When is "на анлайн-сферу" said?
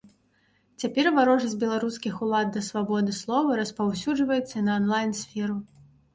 4.73-5.61